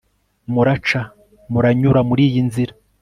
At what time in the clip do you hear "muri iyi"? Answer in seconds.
2.09-2.41